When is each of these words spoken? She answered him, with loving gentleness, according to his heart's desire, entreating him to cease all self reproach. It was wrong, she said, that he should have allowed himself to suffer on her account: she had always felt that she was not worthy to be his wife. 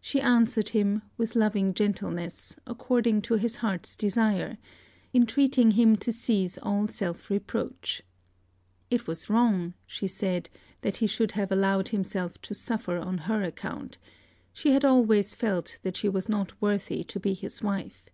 She 0.00 0.22
answered 0.22 0.70
him, 0.70 1.02
with 1.18 1.36
loving 1.36 1.74
gentleness, 1.74 2.56
according 2.66 3.20
to 3.20 3.34
his 3.34 3.56
heart's 3.56 3.94
desire, 3.94 4.56
entreating 5.12 5.72
him 5.72 5.96
to 5.96 6.12
cease 6.12 6.56
all 6.62 6.88
self 6.88 7.28
reproach. 7.28 8.00
It 8.90 9.06
was 9.06 9.28
wrong, 9.28 9.74
she 9.86 10.06
said, 10.06 10.48
that 10.80 10.96
he 10.96 11.06
should 11.06 11.32
have 11.32 11.52
allowed 11.52 11.88
himself 11.88 12.40
to 12.40 12.54
suffer 12.54 12.96
on 12.96 13.18
her 13.28 13.42
account: 13.42 13.98
she 14.54 14.70
had 14.72 14.82
always 14.82 15.34
felt 15.34 15.76
that 15.82 15.98
she 15.98 16.08
was 16.08 16.26
not 16.26 16.58
worthy 16.62 17.04
to 17.04 17.20
be 17.20 17.34
his 17.34 17.60
wife. 17.60 18.06